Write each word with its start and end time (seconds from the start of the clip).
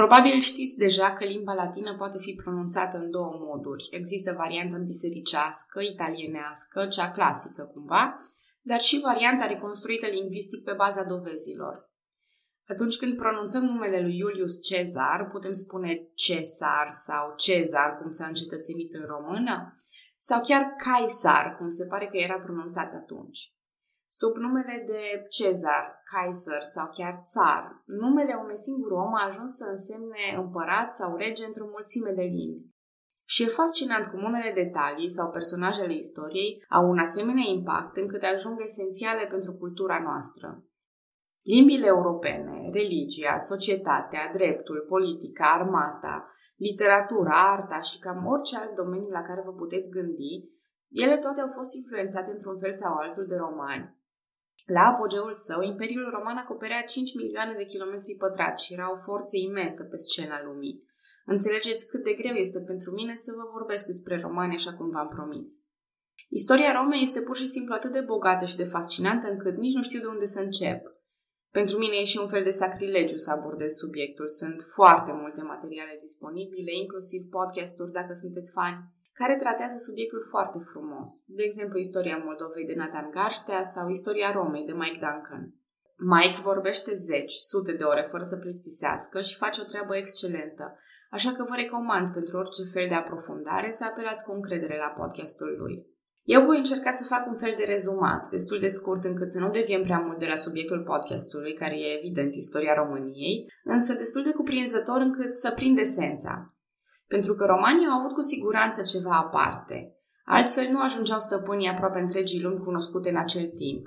Probabil 0.00 0.40
știți 0.40 0.76
deja 0.76 1.12
că 1.12 1.24
limba 1.24 1.54
latină 1.54 1.96
poate 1.96 2.18
fi 2.18 2.32
pronunțată 2.32 2.96
în 2.96 3.10
două 3.10 3.32
moduri. 3.38 3.88
Există 3.90 4.32
varianta 4.36 4.76
bisericească, 4.76 5.80
italienească, 5.80 6.86
cea 6.86 7.10
clasică 7.10 7.62
cumva, 7.62 8.14
dar 8.62 8.80
și 8.80 9.00
varianta 9.00 9.46
reconstruită 9.46 10.06
lingvistic 10.06 10.64
pe 10.64 10.72
baza 10.72 11.02
dovezilor. 11.02 11.90
Atunci 12.66 12.96
când 12.96 13.16
pronunțăm 13.16 13.64
numele 13.64 14.00
lui 14.00 14.16
Iulius 14.16 14.62
Cezar, 14.62 15.28
putem 15.32 15.52
spune 15.52 16.08
Cesar 16.14 16.90
sau 16.90 17.34
Cezar, 17.36 17.98
cum 18.00 18.10
s-a 18.10 18.26
încetățenit 18.26 18.94
în 18.94 19.04
română, 19.06 19.70
sau 20.18 20.40
chiar 20.40 20.74
Caesar, 20.76 21.56
cum 21.58 21.70
se 21.70 21.86
pare 21.86 22.06
că 22.06 22.16
era 22.16 22.40
pronunțat 22.40 22.92
atunci. 22.94 23.52
Sub 24.06 24.36
numele 24.36 24.82
de 24.86 25.02
Cezar, 25.28 26.02
Kaiser 26.10 26.62
sau 26.62 26.88
chiar 26.96 27.22
țar, 27.24 27.82
numele 27.84 28.34
unui 28.34 28.56
singur 28.56 28.90
om 28.90 29.14
a 29.14 29.24
ajuns 29.24 29.56
să 29.56 29.64
însemne 29.68 30.24
împărat 30.36 30.94
sau 30.94 31.16
rege 31.16 31.44
într-o 31.44 31.66
mulțime 31.70 32.10
de 32.10 32.22
limbi. 32.22 32.72
Și 33.26 33.42
e 33.42 33.46
fascinant 33.46 34.06
cum 34.06 34.22
unele 34.24 34.52
detalii 34.54 35.10
sau 35.10 35.30
personajele 35.30 35.94
istoriei 35.94 36.64
au 36.68 36.88
un 36.88 36.98
asemenea 36.98 37.44
impact 37.46 37.96
încât 37.96 38.22
ajung 38.22 38.60
esențiale 38.62 39.26
pentru 39.26 39.52
cultura 39.52 39.98
noastră. 40.02 40.64
Limbile 41.42 41.86
europene, 41.86 42.68
religia, 42.72 43.38
societatea, 43.38 44.30
dreptul, 44.32 44.86
politica, 44.88 45.46
armata, 45.52 46.30
literatura, 46.56 47.52
arta 47.52 47.80
și 47.80 47.98
cam 47.98 48.26
orice 48.26 48.56
alt 48.56 48.74
domeniu 48.74 49.08
la 49.08 49.22
care 49.22 49.42
vă 49.44 49.52
puteți 49.52 49.90
gândi, 49.90 50.44
ele 51.02 51.16
toate 51.18 51.40
au 51.40 51.50
fost 51.58 51.74
influențate 51.74 52.30
într-un 52.30 52.58
fel 52.58 52.72
sau 52.72 52.92
altul 52.94 53.26
de 53.26 53.36
romani. 53.46 53.86
La 54.76 54.82
apogeul 54.92 55.32
său, 55.32 55.60
Imperiul 55.62 56.10
Roman 56.16 56.36
acoperea 56.36 56.82
5 56.82 57.14
milioane 57.14 57.54
de 57.54 57.64
kilometri 57.64 58.20
pătrați 58.22 58.64
și 58.64 58.72
era 58.72 58.92
o 58.92 58.96
forță 58.96 59.36
imensă 59.36 59.82
pe 59.84 59.96
scena 59.96 60.42
lumii. 60.44 60.82
Înțelegeți 61.24 61.88
cât 61.88 62.02
de 62.04 62.12
greu 62.12 62.34
este 62.34 62.60
pentru 62.60 62.90
mine 62.90 63.14
să 63.14 63.32
vă 63.36 63.44
vorbesc 63.52 63.86
despre 63.86 64.20
romani 64.20 64.54
așa 64.54 64.72
cum 64.74 64.90
v-am 64.90 65.08
promis. 65.08 65.48
Istoria 66.28 66.72
Romei 66.72 67.02
este 67.02 67.20
pur 67.20 67.36
și 67.36 67.46
simplu 67.46 67.74
atât 67.74 67.92
de 67.92 68.00
bogată 68.00 68.44
și 68.44 68.56
de 68.56 68.64
fascinantă 68.64 69.26
încât 69.30 69.56
nici 69.56 69.74
nu 69.74 69.82
știu 69.82 70.00
de 70.00 70.06
unde 70.06 70.24
să 70.24 70.40
încep. 70.40 70.80
Pentru 71.50 71.78
mine 71.78 71.96
e 71.96 72.04
și 72.04 72.18
un 72.22 72.28
fel 72.28 72.42
de 72.42 72.50
sacrilegiu 72.50 73.16
să 73.16 73.30
abordez 73.30 73.72
subiectul. 73.72 74.28
Sunt 74.28 74.62
foarte 74.74 75.12
multe 75.12 75.42
materiale 75.42 75.96
disponibile, 76.00 76.72
inclusiv 76.82 77.20
podcasturi 77.30 77.92
dacă 77.92 78.12
sunteți 78.14 78.52
fani, 78.52 78.84
care 79.20 79.36
tratează 79.36 79.78
subiectul 79.78 80.22
foarte 80.32 80.58
frumos. 80.70 81.10
De 81.26 81.42
exemplu, 81.42 81.78
istoria 81.78 82.22
Moldovei 82.26 82.66
de 82.70 82.74
Nathan 82.76 83.08
Garștea 83.10 83.62
sau 83.62 83.88
istoria 83.88 84.30
Romei 84.32 84.64
de 84.64 84.72
Mike 84.72 85.02
Duncan. 85.04 85.44
Mike 85.96 86.40
vorbește 86.50 86.94
zeci, 86.94 87.32
sute 87.32 87.72
de 87.72 87.84
ore 87.84 88.06
fără 88.10 88.22
să 88.22 88.36
plictisească 88.36 89.20
și 89.20 89.36
face 89.36 89.60
o 89.60 89.64
treabă 89.64 89.96
excelentă, 89.96 90.78
așa 91.10 91.32
că 91.32 91.44
vă 91.48 91.54
recomand 91.54 92.12
pentru 92.12 92.38
orice 92.38 92.62
fel 92.72 92.86
de 92.88 92.94
aprofundare 92.94 93.70
să 93.70 93.84
apelați 93.84 94.24
cu 94.24 94.32
încredere 94.32 94.76
la 94.76 94.94
podcastul 95.00 95.56
lui. 95.58 95.92
Eu 96.22 96.44
voi 96.44 96.56
încerca 96.56 96.90
să 96.90 97.04
fac 97.04 97.26
un 97.26 97.36
fel 97.36 97.54
de 97.56 97.64
rezumat, 97.64 98.28
destul 98.30 98.58
de 98.58 98.68
scurt 98.68 99.04
încât 99.04 99.28
să 99.28 99.38
nu 99.38 99.50
deviem 99.50 99.82
prea 99.82 99.98
mult 99.98 100.18
de 100.18 100.26
la 100.26 100.36
subiectul 100.36 100.82
podcastului, 100.82 101.54
care 101.54 101.74
e 101.78 101.98
evident 101.98 102.34
istoria 102.34 102.74
României, 102.74 103.46
însă 103.64 103.92
destul 103.94 104.22
de 104.22 104.32
cuprinzător 104.32 105.00
încât 105.00 105.34
să 105.34 105.50
prind 105.50 105.78
esența. 105.78 106.53
Pentru 107.14 107.34
că 107.34 107.44
romanii 107.44 107.86
au 107.86 107.98
avut 107.98 108.12
cu 108.12 108.20
siguranță 108.20 108.82
ceva 108.82 109.16
aparte. 109.16 109.96
Altfel 110.24 110.68
nu 110.70 110.80
ajungeau 110.80 111.18
stăpânii 111.18 111.68
aproape 111.68 111.98
întregii 111.98 112.42
lumi 112.42 112.58
cunoscute 112.58 113.08
în 113.10 113.16
acel 113.16 113.46
timp. 113.46 113.86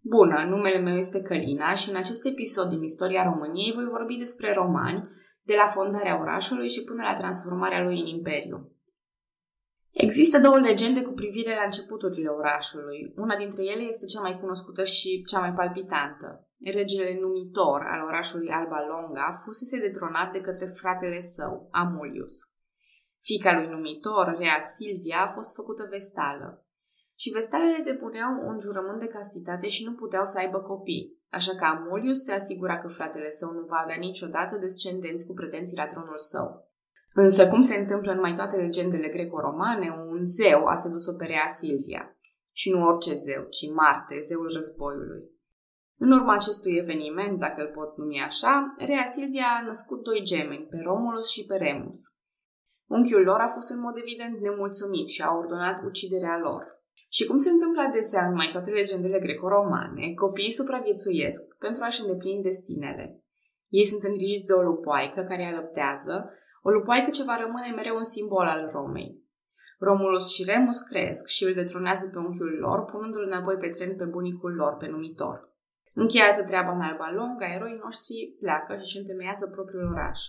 Bună, 0.00 0.44
numele 0.48 0.78
meu 0.78 0.96
este 0.96 1.22
Călina 1.22 1.74
și 1.74 1.90
în 1.90 1.96
acest 1.96 2.26
episod 2.26 2.68
din 2.68 2.82
istoria 2.82 3.22
României 3.22 3.72
voi 3.72 3.84
vorbi 3.84 4.16
despre 4.16 4.52
romani, 4.52 5.08
de 5.42 5.54
la 5.56 5.66
fondarea 5.66 6.20
orașului 6.20 6.68
și 6.68 6.84
până 6.84 7.02
la 7.02 7.14
transformarea 7.14 7.82
lui 7.82 8.00
în 8.00 8.06
imperiu. 8.06 8.72
Există 9.90 10.38
două 10.38 10.58
legende 10.58 11.02
cu 11.02 11.12
privire 11.12 11.54
la 11.54 11.64
începuturile 11.64 12.28
orașului. 12.28 13.12
Una 13.16 13.36
dintre 13.36 13.62
ele 13.64 13.82
este 13.82 14.06
cea 14.06 14.20
mai 14.20 14.38
cunoscută 14.40 14.84
și 14.84 15.24
cea 15.24 15.40
mai 15.40 15.52
palpitantă. 15.52 16.45
Regele 16.60 17.18
numitor 17.20 17.80
al 17.82 18.02
orașului 18.02 18.48
Alba 18.48 18.86
Longa 18.86 19.30
fusese 19.44 19.78
detronat 19.78 20.32
de 20.32 20.40
către 20.40 20.66
fratele 20.66 21.20
său, 21.20 21.68
Amulius. 21.70 22.34
Fica 23.20 23.52
lui 23.52 23.66
numitor, 23.66 24.36
Rea 24.38 24.60
Silvia, 24.60 25.22
a 25.22 25.32
fost 25.32 25.54
făcută 25.54 25.86
vestală. 25.90 26.66
Și 27.18 27.30
vestalele 27.30 27.82
depuneau 27.84 28.32
un 28.48 28.58
jurământ 28.60 28.98
de 28.98 29.06
castitate 29.06 29.68
și 29.68 29.84
nu 29.84 29.92
puteau 29.94 30.24
să 30.24 30.38
aibă 30.38 30.58
copii, 30.58 31.24
așa 31.30 31.54
că 31.54 31.64
Amulius 31.64 32.22
se 32.22 32.32
asigura 32.32 32.78
că 32.78 32.88
fratele 32.88 33.30
său 33.30 33.50
nu 33.52 33.64
va 33.66 33.76
avea 33.76 33.96
niciodată 33.96 34.56
descendenți 34.56 35.26
cu 35.26 35.32
pretenții 35.32 35.76
la 35.76 35.86
tronul 35.86 36.18
său. 36.18 36.70
Însă, 37.14 37.48
cum 37.48 37.60
se 37.60 37.76
întâmplă 37.76 38.12
în 38.12 38.20
mai 38.20 38.32
toate 38.32 38.56
legendele 38.56 39.08
greco-romane, 39.08 39.90
un 40.08 40.24
zeu 40.24 40.66
a 40.66 40.74
sedus-o 40.74 41.12
pe 41.14 41.24
rea 41.24 41.46
Silvia. 41.46 42.16
Și 42.52 42.70
nu 42.70 42.86
orice 42.86 43.14
zeu, 43.14 43.42
ci 43.50 43.70
Marte, 43.74 44.20
zeul 44.20 44.50
războiului. 44.54 45.35
În 45.98 46.10
urma 46.10 46.34
acestui 46.34 46.76
eveniment, 46.76 47.38
dacă 47.38 47.60
îl 47.62 47.70
pot 47.78 47.96
numi 47.96 48.20
așa, 48.20 48.74
Rea 48.78 49.04
Silvia 49.04 49.46
a 49.58 49.64
născut 49.64 50.02
doi 50.02 50.20
gemeni, 50.22 50.66
pe 50.70 50.78
Romulus 50.84 51.30
și 51.30 51.46
pe 51.46 51.56
Remus. 51.56 51.98
Unchiul 52.86 53.22
lor 53.22 53.40
a 53.40 53.48
fost 53.48 53.70
în 53.70 53.80
mod 53.80 53.96
evident 53.96 54.40
nemulțumit 54.40 55.06
și 55.08 55.22
a 55.22 55.34
ordonat 55.40 55.82
uciderea 55.84 56.38
lor. 56.38 56.64
Și 57.08 57.26
cum 57.26 57.36
se 57.36 57.50
întâmplă 57.50 57.80
adesea 57.82 58.26
în 58.26 58.34
mai 58.34 58.48
toate 58.52 58.70
legendele 58.70 59.18
greco-romane, 59.18 60.14
copiii 60.14 60.58
supraviețuiesc 60.58 61.56
pentru 61.58 61.84
a-și 61.84 62.00
îndeplini 62.00 62.42
destinele. 62.42 63.24
Ei 63.68 63.84
sunt 63.84 64.02
îngrijiți 64.02 64.46
de 64.46 64.52
o 64.52 64.62
lupoaică 64.62 65.20
care 65.28 65.44
alăptează, 65.44 66.30
o 66.62 66.70
lupoaică 66.70 67.10
ce 67.10 67.22
va 67.24 67.36
rămâne 67.36 67.72
mereu 67.74 67.96
un 67.96 68.04
simbol 68.04 68.46
al 68.46 68.68
Romei. 68.72 69.24
Romulus 69.78 70.32
și 70.34 70.44
Remus 70.44 70.80
cresc 70.80 71.26
și 71.26 71.44
îl 71.44 71.54
detronează 71.54 72.08
pe 72.12 72.18
unchiul 72.18 72.56
lor, 72.60 72.84
punându-l 72.84 73.26
înapoi 73.26 73.56
pe 73.56 73.68
tren 73.68 73.96
pe 73.96 74.04
bunicul 74.04 74.54
lor, 74.54 74.76
pe 74.76 74.86
numitor. 74.86 75.55
Încheiată 76.02 76.42
treaba 76.42 76.72
în 76.72 76.80
Alba 76.80 77.10
Longa, 77.18 77.46
eroii 77.56 77.82
noștri 77.84 78.36
pleacă 78.40 78.72
și 78.74 78.86
își 78.86 78.98
întemeiază 78.98 79.44
propriul 79.54 79.92
oraș. 79.92 80.20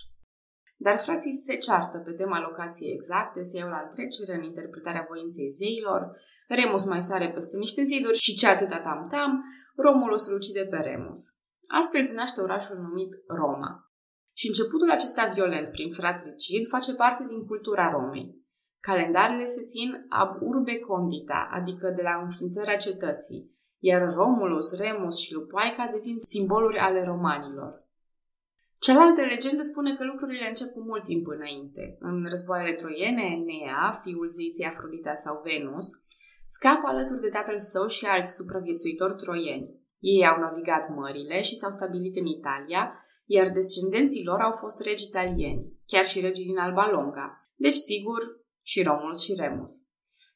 Dar 0.76 0.96
frații 0.98 1.32
se 1.32 1.54
ceartă 1.56 1.98
pe 1.98 2.12
tema 2.12 2.40
locației 2.40 2.92
exacte, 2.92 3.42
se 3.42 3.56
iau 3.58 3.68
la 3.68 3.80
întrecere 3.82 4.34
în 4.36 4.44
interpretarea 4.44 5.06
voinței 5.08 5.48
zeilor, 5.48 6.02
Remus 6.48 6.84
mai 6.84 7.02
sare 7.02 7.32
peste 7.32 7.56
niște 7.58 7.82
ziduri 7.82 8.16
și 8.16 8.36
ce 8.36 8.46
atâta 8.46 8.80
tam-tam, 8.80 9.44
Romulus 9.76 10.28
îl 10.28 10.36
ucide 10.36 10.64
pe 10.70 10.76
Remus. 10.76 11.22
Astfel 11.66 12.02
se 12.02 12.14
naște 12.14 12.40
orașul 12.40 12.76
numit 12.76 13.12
Roma. 13.40 13.70
Și 14.36 14.46
începutul 14.46 14.90
acesta 14.90 15.30
violent 15.34 15.70
prin 15.70 15.90
fratricid 15.90 16.66
face 16.66 16.94
parte 16.94 17.24
din 17.26 17.46
cultura 17.46 17.90
Romei. 17.90 18.46
Calendarele 18.80 19.44
se 19.44 19.62
țin 19.62 20.06
ab 20.08 20.30
urbe 20.40 20.78
condita, 20.78 21.48
adică 21.52 21.92
de 21.96 22.02
la 22.02 22.14
înființarea 22.22 22.76
cetății, 22.76 23.57
iar 23.78 24.12
Romulus, 24.14 24.76
Remus 24.76 25.18
și 25.18 25.34
Lupoica 25.34 25.90
devin 25.92 26.18
simboluri 26.18 26.78
ale 26.78 27.04
romanilor. 27.04 27.86
Cealaltă 28.78 29.20
legendă 29.20 29.62
spune 29.62 29.94
că 29.94 30.04
lucrurile 30.04 30.48
încep 30.48 30.72
cu 30.72 30.80
mult 30.80 31.02
timp 31.02 31.26
înainte. 31.26 31.96
În 32.00 32.26
războaiele 32.28 32.74
troiene, 32.74 33.28
Nea, 33.46 34.00
fiul 34.02 34.28
zeiței 34.28 34.66
Afrodita 34.66 35.14
sau 35.14 35.40
Venus, 35.44 35.88
scapă 36.46 36.86
alături 36.86 37.20
de 37.20 37.28
tatăl 37.28 37.58
său 37.58 37.86
și 37.86 38.06
alți 38.06 38.34
supraviețuitori 38.34 39.16
troieni. 39.16 39.70
Ei 39.98 40.26
au 40.26 40.40
navigat 40.40 40.94
mările 40.94 41.40
și 41.40 41.56
s-au 41.56 41.70
stabilit 41.70 42.16
în 42.16 42.26
Italia, 42.26 43.04
iar 43.24 43.48
descendenții 43.48 44.24
lor 44.24 44.40
au 44.40 44.52
fost 44.52 44.80
regi 44.80 45.04
italieni, 45.04 45.72
chiar 45.86 46.04
și 46.04 46.20
regii 46.20 46.44
din 46.44 46.58
Alba 46.58 46.90
Longa, 46.90 47.40
deci 47.56 47.74
sigur 47.74 48.18
și 48.62 48.82
Romulus 48.82 49.22
și 49.22 49.34
Remus. 49.34 49.87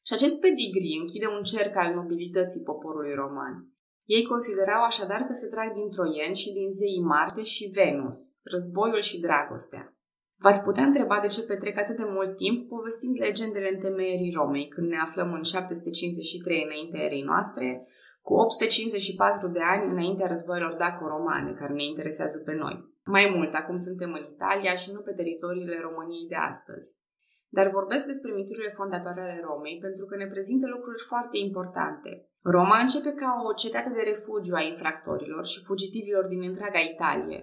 Și 0.05 0.13
acest 0.13 0.39
pedigree 0.39 0.99
închide 0.99 1.27
un 1.37 1.43
cerc 1.51 1.75
al 1.75 1.93
nobilității 1.93 2.67
poporului 2.69 3.13
roman. 3.13 3.53
Ei 4.05 4.23
considerau 4.23 4.81
așadar 4.83 5.21
că 5.21 5.33
se 5.33 5.47
trag 5.47 5.73
din 5.73 5.89
troieni 5.89 6.35
și 6.35 6.53
din 6.57 6.69
zeii 6.71 7.09
Marte 7.15 7.43
și 7.43 7.71
Venus, 7.79 8.19
războiul 8.53 9.01
și 9.01 9.19
dragostea. 9.19 9.83
V-ați 10.43 10.63
putea 10.63 10.83
întreba 10.83 11.19
de 11.19 11.27
ce 11.27 11.45
petrec 11.45 11.77
atât 11.77 11.95
de 11.95 12.07
mult 12.07 12.35
timp 12.35 12.67
povestind 12.67 13.15
legendele 13.19 13.69
întemeierii 13.73 14.35
Romei, 14.39 14.67
când 14.67 14.87
ne 14.89 14.97
aflăm 14.97 15.33
în 15.33 15.43
753 15.43 16.63
înaintea 16.63 17.01
erei 17.01 17.21
noastre, 17.21 17.87
cu 18.21 18.33
854 18.33 19.47
de 19.47 19.59
ani 19.73 19.91
înaintea 19.91 20.27
războiilor 20.27 20.73
daco-romane, 20.75 21.53
care 21.53 21.73
ne 21.73 21.83
interesează 21.83 22.37
pe 22.45 22.53
noi. 22.53 22.75
Mai 23.05 23.31
mult, 23.35 23.53
acum 23.53 23.75
suntem 23.75 24.13
în 24.13 24.27
Italia 24.33 24.73
și 24.73 24.91
nu 24.91 24.99
pe 24.99 25.11
teritoriile 25.11 25.79
României 25.79 26.27
de 26.27 26.35
astăzi. 26.35 26.87
Dar 27.57 27.67
vorbesc 27.69 28.05
despre 28.05 28.31
miturile 28.31 28.71
fondatoare 28.79 29.21
ale 29.21 29.41
Romei 29.47 29.77
pentru 29.85 30.05
că 30.05 30.15
ne 30.15 30.27
prezintă 30.33 30.67
lucruri 30.67 31.01
foarte 31.11 31.37
importante. 31.37 32.11
Roma 32.55 32.77
începe 32.79 33.11
ca 33.21 33.29
o 33.49 33.53
cetate 33.61 33.89
de 33.97 34.03
refugiu 34.11 34.55
a 34.55 34.61
infractorilor 34.71 35.43
și 35.45 35.63
fugitivilor 35.67 36.25
din 36.25 36.41
întreaga 36.49 36.79
Italie. 36.93 37.39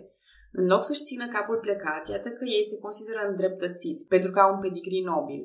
În 0.53 0.67
loc 0.73 0.83
să-și 0.85 1.07
țină 1.09 1.27
capul 1.29 1.59
plecat, 1.67 2.09
iată 2.09 2.29
că 2.31 2.45
ei 2.45 2.65
se 2.71 2.79
consideră 2.79 3.21
îndreptățiți 3.29 4.07
pentru 4.13 4.31
că 4.31 4.39
au 4.41 4.53
un 4.55 4.61
pedigrii 4.61 5.09
nobil. 5.13 5.43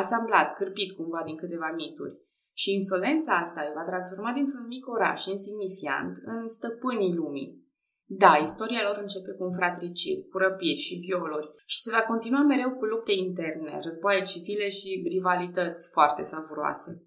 Asamblat, 0.00 0.54
cârpit 0.54 0.90
cumva 0.92 1.22
din 1.24 1.36
câteva 1.36 1.70
mituri. 1.76 2.18
Și 2.60 2.74
insolența 2.74 3.32
asta 3.36 3.60
îi 3.62 3.76
va 3.78 3.84
transforma 3.90 4.32
dintr-un 4.32 4.66
mic 4.66 4.88
oraș 4.88 5.20
insignifiant 5.26 6.14
în 6.24 6.46
stăpânii 6.46 7.14
lumii. 7.14 7.65
Da, 8.08 8.36
istoria 8.42 8.82
lor 8.82 8.98
începe 9.00 9.32
cu 9.32 9.44
înfratriciri, 9.44 10.28
cu 10.30 10.38
răpiri 10.38 10.84
și 10.86 10.94
violuri 10.94 11.50
și 11.66 11.80
se 11.80 11.90
va 11.90 12.02
continua 12.02 12.42
mereu 12.42 12.70
cu 12.70 12.84
lupte 12.84 13.12
interne, 13.12 13.78
războaie 13.82 14.22
civile 14.22 14.68
și 14.68 15.02
rivalități 15.10 15.90
foarte 15.92 16.22
savuroase. 16.22 17.02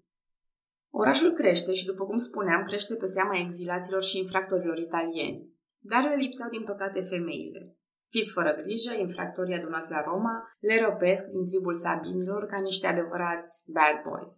Orașul 0.90 1.30
crește 1.30 1.72
și, 1.72 1.86
după 1.86 2.04
cum 2.04 2.16
spuneam, 2.16 2.62
crește 2.62 2.94
pe 2.94 3.06
seama 3.06 3.38
exilaților 3.38 4.02
și 4.02 4.18
infractorilor 4.18 4.78
italieni, 4.78 5.48
dar 5.78 6.02
le 6.04 6.14
lipseau 6.14 6.50
din 6.50 6.64
păcate 6.64 7.00
femeile. 7.00 7.76
Fiți 8.08 8.32
fără 8.32 8.54
grijă, 8.62 8.92
infractorii 8.98 9.54
adunați 9.54 9.90
la 9.90 10.00
Roma 10.00 10.34
le 10.60 10.80
răpesc 10.84 11.24
din 11.26 11.44
tribul 11.44 11.74
sabinilor 11.74 12.46
ca 12.46 12.60
niște 12.60 12.86
adevărați 12.86 13.70
bad 13.72 13.96
boys. 14.08 14.36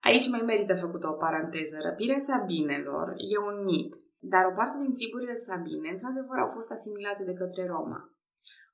Aici 0.00 0.28
mai 0.28 0.40
merită 0.40 0.74
făcută 0.74 1.06
o 1.08 1.12
paranteză. 1.12 1.76
Răpirea 1.82 2.18
sabinelor 2.18 3.06
e 3.16 3.38
un 3.38 3.64
mit, 3.64 3.94
dar 4.32 4.44
o 4.50 4.56
parte 4.58 4.76
din 4.84 4.94
triburile 4.98 5.36
sabine, 5.46 5.88
într-adevăr, 5.90 6.38
au 6.40 6.50
fost 6.56 6.70
asimilate 6.72 7.22
de 7.30 7.34
către 7.40 7.62
Roma. 7.74 8.00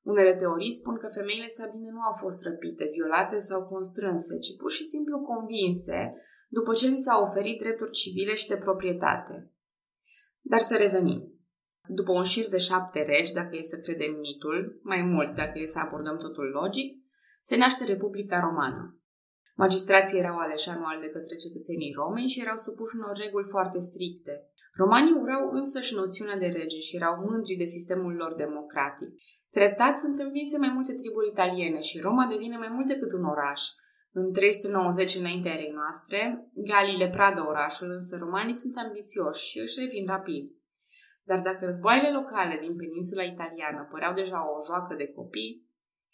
Unele 0.02 0.34
teorii 0.34 0.78
spun 0.80 0.96
că 1.02 1.08
femeile 1.18 1.48
sabine 1.58 1.90
nu 1.90 2.02
au 2.08 2.14
fost 2.22 2.44
răpite, 2.46 2.84
violate 2.96 3.38
sau 3.38 3.64
constrânse, 3.64 4.38
ci 4.38 4.56
pur 4.60 4.70
și 4.70 4.84
simplu 4.84 5.20
convinse 5.20 6.00
după 6.48 6.72
ce 6.72 6.86
li 6.88 6.98
s-au 6.98 7.22
oferit 7.22 7.58
drepturi 7.58 7.90
civile 7.90 8.34
și 8.34 8.48
de 8.48 8.56
proprietate. 8.56 9.52
Dar 10.42 10.60
să 10.60 10.76
revenim. 10.76 11.20
După 11.88 12.12
un 12.12 12.22
șir 12.22 12.48
de 12.48 12.56
șapte 12.56 13.02
regi, 13.02 13.32
dacă 13.32 13.56
e 13.56 13.62
să 13.62 13.78
credem 13.78 14.12
mitul, 14.26 14.80
mai 14.82 15.02
mulți 15.02 15.36
dacă 15.36 15.58
e 15.58 15.66
să 15.66 15.78
abordăm 15.78 16.16
totul 16.16 16.44
logic, 16.44 16.88
se 17.40 17.56
naște 17.56 17.84
Republica 17.84 18.40
Romană. 18.40 19.00
Magistrații 19.56 20.18
erau 20.18 20.36
aleși 20.36 20.68
anual 20.68 21.00
de 21.00 21.08
către 21.08 21.34
cetățenii 21.34 21.92
Romei 21.92 22.28
și 22.28 22.40
erau 22.40 22.56
supuși 22.56 22.96
unor 22.96 23.16
reguli 23.16 23.50
foarte 23.50 23.78
stricte, 23.78 24.49
Romanii 24.72 25.12
urau 25.12 25.48
însăși 25.48 25.94
noțiunea 25.94 26.36
de 26.36 26.46
rege 26.46 26.78
și 26.78 26.96
erau 26.96 27.14
mândri 27.28 27.54
de 27.54 27.64
sistemul 27.64 28.14
lor 28.14 28.34
democratic. 28.34 29.08
Treptat 29.50 29.96
sunt 29.96 30.18
învinse 30.18 30.58
mai 30.58 30.70
multe 30.74 30.94
triburi 30.94 31.28
italiene 31.28 31.80
și 31.80 32.00
Roma 32.00 32.26
devine 32.26 32.56
mai 32.56 32.68
mult 32.68 32.86
decât 32.86 33.12
un 33.12 33.24
oraș. 33.24 33.62
În 34.12 34.32
390 34.32 35.14
înaintea 35.14 35.52
erei 35.52 35.72
noastre, 35.74 36.48
Galii 36.54 36.96
le 36.96 37.08
pradă 37.08 37.44
orașul, 37.48 37.90
însă 37.90 38.16
romanii 38.16 38.60
sunt 38.62 38.76
ambițioși 38.76 39.48
și 39.48 39.58
își 39.58 39.80
revin 39.80 40.06
rapid. 40.06 40.50
Dar 41.24 41.40
dacă 41.40 41.64
războaiele 41.64 42.10
locale 42.10 42.58
din 42.60 42.76
peninsula 42.76 43.22
italiană 43.22 43.88
păreau 43.90 44.12
deja 44.14 44.38
o 44.52 44.64
joacă 44.68 44.94
de 44.94 45.06
copii, 45.06 45.68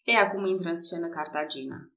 ei 0.05 0.14
acum 0.14 0.47
intră 0.47 0.69
în 0.69 0.76
scenă 0.76 1.09
Cartagina. 1.09 1.91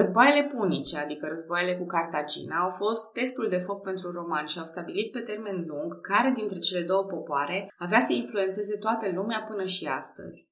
Războaiele 0.00 0.48
punice, 0.54 0.98
adică 0.98 1.26
războaiele 1.26 1.78
cu 1.78 1.86
Cartagina, 1.86 2.56
au 2.58 2.70
fost 2.70 3.12
testul 3.12 3.48
de 3.48 3.56
foc 3.66 3.82
pentru 3.82 4.10
romani 4.10 4.48
și 4.48 4.58
au 4.58 4.64
stabilit 4.64 5.12
pe 5.12 5.20
termen 5.20 5.64
lung 5.66 6.00
care 6.00 6.30
dintre 6.30 6.58
cele 6.58 6.82
două 6.82 7.04
popoare 7.04 7.72
avea 7.78 8.00
să 8.00 8.12
influențeze 8.12 8.76
toată 8.76 9.10
lumea 9.14 9.40
până 9.48 9.64
și 9.64 9.86
astăzi. 9.86 10.50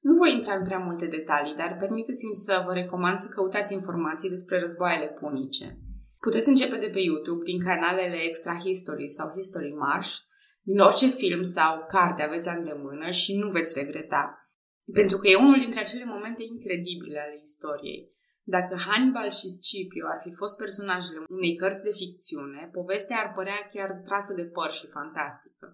Nu 0.00 0.14
voi 0.14 0.32
intra 0.32 0.54
în 0.54 0.62
prea 0.62 0.78
multe 0.78 1.06
detalii, 1.06 1.54
dar 1.54 1.76
permiteți-mi 1.78 2.34
să 2.34 2.62
vă 2.66 2.72
recomand 2.72 3.18
să 3.18 3.28
căutați 3.28 3.72
informații 3.72 4.28
despre 4.28 4.60
războaiele 4.60 5.08
punice. 5.20 5.78
Puteți 6.20 6.48
începe 6.48 6.76
de 6.76 6.90
pe 6.92 7.00
YouTube, 7.00 7.42
din 7.42 7.58
canalele 7.64 8.16
Extra 8.16 8.56
History 8.58 9.08
sau 9.08 9.28
History 9.30 9.72
Marsh, 9.72 10.16
din 10.62 10.78
orice 10.78 11.06
film 11.06 11.42
sau 11.42 11.84
carte 11.88 12.22
aveți 12.22 12.46
la 12.46 12.52
îndemână 12.52 13.10
și 13.10 13.38
nu 13.38 13.50
veți 13.50 13.78
regreta. 13.78 14.50
Pentru 14.92 15.18
că 15.18 15.28
e 15.28 15.34
unul 15.36 15.58
dintre 15.58 15.80
acele 15.80 16.04
momente 16.04 16.42
incredibile 16.42 17.18
ale 17.20 17.38
istoriei. 17.42 18.18
Dacă 18.56 18.74
Hannibal 18.86 19.30
și 19.38 19.48
Scipio 19.56 20.06
ar 20.14 20.20
fi 20.26 20.32
fost 20.40 20.54
personajele 20.62 21.20
unei 21.36 21.54
cărți 21.60 21.86
de 21.88 21.92
ficțiune, 22.00 22.62
povestea 22.78 23.18
ar 23.20 23.28
părea 23.38 23.60
chiar 23.74 23.90
trasă 24.08 24.32
de 24.40 24.46
păr 24.56 24.70
și 24.78 24.86
fantastică. 24.96 25.66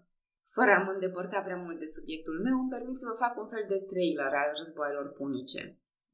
Fără 0.57 0.71
a 0.75 0.83
mă 0.85 0.93
îndepărta 0.93 1.39
prea 1.47 1.63
mult 1.65 1.79
de 1.83 1.95
subiectul 1.97 2.37
meu, 2.47 2.57
îmi 2.59 2.73
permit 2.75 2.97
să 2.99 3.09
vă 3.11 3.17
fac 3.25 3.33
un 3.43 3.49
fel 3.53 3.65
de 3.73 3.79
trailer 3.91 4.33
al 4.43 4.51
războaielor 4.59 5.09
punice. 5.19 5.63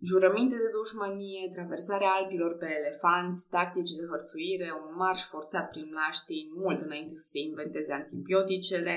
Jurăminte 0.08 0.56
de 0.62 0.68
dușmănie, 0.76 1.42
traversarea 1.56 2.14
Alpilor 2.18 2.52
pe 2.62 2.68
elefanți, 2.80 3.48
tactici 3.54 3.96
de 3.98 4.04
hărțuire, 4.10 4.68
un 4.82 4.92
marș 5.02 5.20
forțat 5.32 5.66
prin 5.72 5.88
laștii, 6.00 6.50
mult 6.62 6.80
înainte 6.86 7.14
să 7.22 7.26
se 7.32 7.38
inventeze 7.48 7.92
antibioticele, 8.00 8.96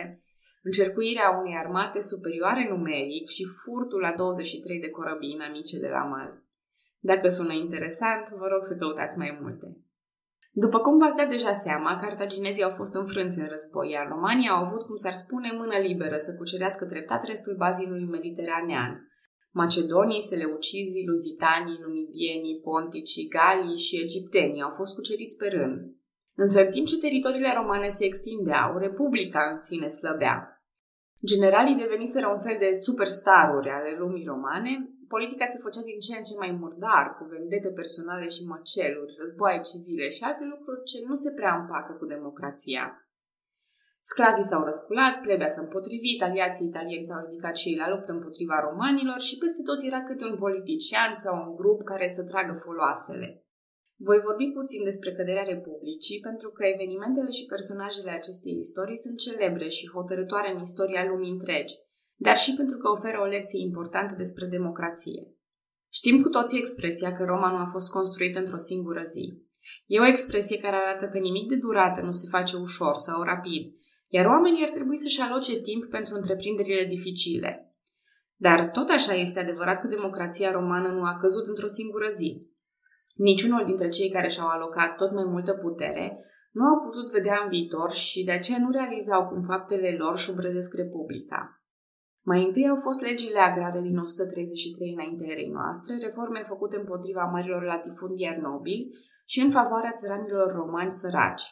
încercuirea 0.68 1.28
unei 1.40 1.56
armate 1.64 2.00
superioare 2.12 2.64
numeric 2.70 3.26
și 3.36 3.44
furtul 3.62 4.02
la 4.08 4.14
23 4.16 4.80
de 4.86 4.90
corăbii 4.90 5.46
amice 5.48 5.78
de 5.80 5.92
la 5.98 6.04
mal. 6.14 6.44
Dacă 7.12 7.28
sună 7.28 7.54
interesant, 7.54 8.25
vă 8.30 8.48
rog 8.54 8.63
să 8.69 8.75
căutați 8.75 9.18
mai 9.18 9.38
multe. 9.42 9.68
După 10.52 10.80
cum 10.80 10.98
v-ați 10.98 11.18
dat 11.18 11.30
deja 11.30 11.54
seama, 11.54 11.96
cartaginezii 11.96 12.63
au 12.63 12.74
fost 12.80 12.94
înfrânți 12.96 13.40
în 13.40 13.48
război, 13.48 13.92
iar 13.92 14.07
România 14.07 14.52
au 14.52 14.63
avut, 14.66 14.81
cum 14.86 14.96
s-ar 14.96 15.13
spune, 15.13 15.50
mână 15.52 15.78
liberă 15.88 16.18
să 16.18 16.36
cucerească 16.36 16.86
treptat 16.86 17.22
restul 17.24 17.56
bazinului 17.63 18.13
mediteranean. 18.16 18.92
Macedonii, 19.52 20.22
seleucizii, 20.31 21.07
luzitanii, 21.07 21.81
numidienii, 21.86 22.62
ponticii, 22.63 23.30
galii 23.38 23.84
și 23.86 24.02
egiptenii 24.06 24.62
au 24.62 24.74
fost 24.80 24.96
cuceriți 24.96 25.38
pe 25.38 25.48
rând. 25.48 25.78
Însă, 26.44 26.60
în 26.62 26.69
timp 26.69 26.86
ce 26.88 26.98
teritoriile 26.98 27.54
romane 27.56 27.88
se 27.88 28.06
extindeau, 28.06 28.78
Republica 28.78 29.42
în 29.52 29.60
sine 29.60 29.88
slăbea. 29.88 30.38
Generalii 31.25 31.81
deveniseră 31.84 32.28
un 32.28 32.42
fel 32.46 32.57
de 32.60 32.72
superstaruri 32.72 33.69
ale 33.69 33.96
lumii 33.98 34.30
romane, 34.34 34.74
politica 35.13 35.46
se 35.46 35.63
făcea 35.66 35.84
din 35.90 36.00
ce 36.06 36.18
în 36.18 36.24
ce 36.30 36.36
mai 36.38 36.52
murdar, 36.62 37.06
cu 37.18 37.24
vendete 37.34 37.72
personale 37.80 38.28
și 38.36 38.48
măceluri, 38.52 39.16
războaie 39.22 39.60
civile 39.69 40.07
și 40.16 40.24
alte 40.24 40.44
lucruri 40.54 40.84
ce 40.90 40.98
nu 41.07 41.16
se 41.24 41.31
prea 41.38 41.54
împacă 41.60 41.92
cu 42.00 42.06
democrația. 42.06 42.84
Sclavii 44.12 44.50
s-au 44.50 44.63
răsculat, 44.63 45.13
plebea 45.22 45.48
s-a 45.48 45.62
împotrivit, 45.62 46.19
aliații 46.22 46.68
italieni 46.68 47.06
s-au 47.10 47.22
ridicat 47.25 47.56
și 47.57 47.69
ei 47.69 47.81
la 47.84 47.90
luptă 47.90 48.12
împotriva 48.12 48.57
romanilor 48.68 49.19
și 49.28 49.38
peste 49.38 49.62
tot 49.69 49.80
era 49.90 50.02
câte 50.04 50.25
un 50.31 50.38
politician 50.38 51.12
sau 51.13 51.34
un 51.46 51.56
grup 51.56 51.80
care 51.84 52.07
să 52.07 52.24
tragă 52.24 52.54
foloasele. 52.66 53.28
Voi 54.07 54.19
vorbi 54.28 54.48
puțin 54.60 54.84
despre 54.84 55.13
căderea 55.13 55.52
Republicii 55.54 56.19
pentru 56.19 56.50
că 56.56 56.66
evenimentele 56.66 57.30
și 57.38 57.46
personajele 57.54 58.12
acestei 58.12 58.56
istorii 58.66 59.04
sunt 59.06 59.18
celebre 59.18 59.68
și 59.68 59.92
hotărătoare 59.96 60.50
în 60.52 60.60
istoria 60.62 61.04
lumii 61.06 61.31
întregi, 61.31 61.75
dar 62.16 62.38
și 62.38 62.54
pentru 62.54 62.78
că 62.78 62.90
oferă 62.90 63.20
o 63.22 63.26
lecție 63.26 63.60
importantă 63.60 64.16
despre 64.18 64.46
democrație. 64.46 65.28
Știm 65.90 66.22
cu 66.22 66.30
toții 66.30 66.60
expresia 66.60 67.12
că 67.12 67.24
Roma 67.24 67.52
nu 67.52 67.58
a 67.58 67.70
fost 67.72 67.90
construită 67.92 68.40
într-o 68.40 68.58
singură 68.58 69.02
zi. 69.04 69.44
E 69.86 70.00
o 70.00 70.06
expresie 70.06 70.58
care 70.58 70.76
arată 70.76 71.06
că 71.06 71.18
nimic 71.18 71.50
de 71.50 71.56
durată 71.56 72.02
nu 72.02 72.12
se 72.12 72.28
face 72.30 72.56
ușor 72.58 72.96
sau 72.96 73.22
rapid, 73.22 73.74
iar 74.08 74.26
oamenii 74.26 74.64
ar 74.64 74.70
trebui 74.70 74.98
să-și 74.98 75.22
aloce 75.22 75.62
timp 75.62 75.84
pentru 75.90 76.16
întreprinderile 76.16 76.86
dificile. 76.86 77.76
Dar 78.36 78.69
tot 78.69 78.90
așa 78.90 79.14
este 79.14 79.40
adevărat 79.40 79.81
că 79.81 79.88
democrația 79.88 80.52
romană 80.52 80.88
nu 80.88 81.04
a 81.04 81.16
căzut 81.16 81.48
într-o 81.48 81.68
singură 81.68 82.10
zi. 82.10 82.48
Niciunul 83.16 83.66
dintre 83.66 83.90
cei 83.90 84.10
care 84.10 84.28
și-au 84.28 84.48
alocat 84.48 84.95
tot 84.95 85.12
mai 85.12 85.24
multă 85.24 85.54
putere 85.54 86.19
nu 86.52 86.64
au 86.66 86.81
putut 86.81 87.12
vedea 87.12 87.40
în 87.44 87.50
viitor 87.50 87.92
și 87.92 88.24
de 88.24 88.31
aceea 88.31 88.60
nu 88.60 88.69
realizau 88.72 89.28
cum 89.28 89.42
faptele 89.42 89.95
lor 89.98 90.18
șubrezesc 90.18 90.74
Republica. 90.74 91.65
Mai 92.30 92.44
întâi 92.46 92.70
au 92.70 92.80
fost 92.88 93.02
legile 93.02 93.40
agrare 93.40 93.82
din 93.82 93.98
133 93.98 94.94
înaintea 94.94 95.28
erei 95.30 95.50
noastre, 95.58 95.98
reforme 95.98 96.42
făcute 96.52 96.78
împotriva 96.78 97.24
marilor 97.24 97.64
latifundiari 97.64 98.42
nobili 98.42 98.90
și 99.26 99.40
în 99.40 99.52
favoarea 99.52 99.98
țăranilor 100.00 100.52
romani 100.52 100.92
săraci. 100.92 101.46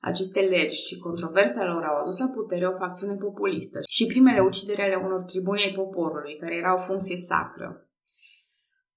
Aceste 0.00 0.40
legi 0.40 0.86
și 0.86 0.98
controversa 0.98 1.64
lor 1.64 1.82
au 1.84 1.96
adus 2.00 2.18
la 2.18 2.28
putere 2.28 2.66
o 2.66 2.78
facțiune 2.82 3.14
populistă 3.14 3.78
și 3.88 4.06
primele 4.06 4.40
ucidere 4.40 4.82
ale 4.82 4.94
unor 5.06 5.20
tribuni 5.22 5.62
ai 5.62 5.72
poporului, 5.80 6.36
care 6.36 6.54
erau 6.54 6.74
o 6.74 6.86
funcție 6.88 7.16
sacră. 7.16 7.68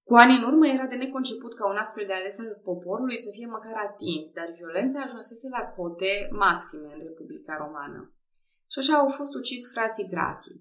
Cu 0.08 0.14
ani 0.14 0.36
în 0.36 0.42
urmă 0.42 0.66
era 0.66 0.86
de 0.86 0.94
neconceput 0.94 1.54
ca 1.54 1.68
un 1.68 1.76
astfel 1.76 2.06
de 2.06 2.12
ales 2.12 2.38
al 2.38 2.60
poporului 2.64 3.18
să 3.18 3.30
fie 3.36 3.46
măcar 3.46 3.76
atins, 3.88 4.32
dar 4.32 4.48
violența 4.56 5.00
ajunsese 5.00 5.48
la 5.56 5.62
cote 5.76 6.28
maxime 6.30 6.88
în 6.92 7.00
Republica 7.08 7.54
Romană. 7.64 8.00
Și 8.72 8.78
așa 8.78 8.94
au 8.94 9.08
fost 9.08 9.34
ucis 9.34 9.72
frații 9.72 10.08
Grachi. 10.12 10.54